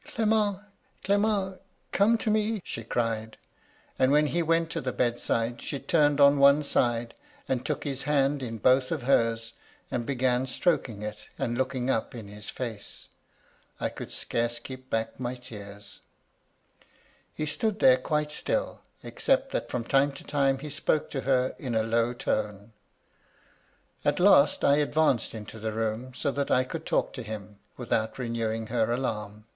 'Clement! 0.14 0.58
Clement! 1.04 1.58
come 1.90 2.18
to 2.18 2.30
me!' 2.30 2.60
she 2.64 2.84
cried; 2.84 3.38
and 3.98 4.12
when 4.12 4.26
he 4.26 4.42
went 4.42 4.68
to 4.72 4.82
the 4.82 4.92
bedside 4.92 5.62
she 5.62 5.80
turned 5.80 6.20
on 6.20 6.38
one 6.38 6.62
side, 6.62 7.14
and 7.48 7.64
took 7.64 7.84
his 7.84 8.02
hand 8.02 8.42
in 8.42 8.58
both 8.58 8.92
of 8.92 9.04
hers, 9.04 9.54
and 9.90 10.04
began 10.04 10.46
stroking 10.46 11.00
it, 11.00 11.30
and 11.38 11.56
looking 11.56 11.88
up 11.88 12.14
in 12.14 12.28
his 12.28 12.50
face. 12.50 13.08
I 13.80 13.88
could 13.88 14.12
scarce 14.12 14.58
keep 14.58 14.90
back 14.90 15.18
my 15.18 15.34
tears. 15.34 16.02
F 17.38 17.50
3 17.58 17.70
106 17.70 17.72
MY 18.10 18.18
LADY 18.18 18.18
LUDLOW. 18.18 18.22
^^ 18.22 18.30
He 18.34 18.36
stood 18.36 18.50
there 18.50 18.58
quite 18.76 18.76
still, 18.76 18.82
except 19.02 19.52
that 19.52 19.70
from 19.70 19.84
time 19.84 20.12
to 20.12 20.24
time 20.24 20.58
he 20.58 20.68
spoke 20.68 21.08
to 21.08 21.22
her 21.22 21.56
in 21.58 21.74
a 21.74 21.82
low 21.82 22.12
tone. 22.12 22.74
At 24.04 24.20
last 24.20 24.62
I 24.62 24.76
advanced 24.76 25.34
into 25.34 25.58
the 25.58 25.72
room, 25.72 26.12
so 26.12 26.30
that 26.32 26.50
I 26.50 26.64
could 26.64 26.84
talk 26.84 27.14
to 27.14 27.22
him, 27.22 27.60
without 27.78 28.18
renewing 28.18 28.66
her 28.66 28.92
alarm. 28.92 29.46